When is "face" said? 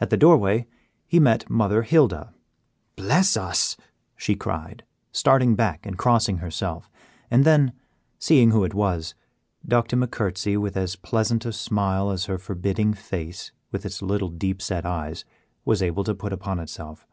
12.94-13.52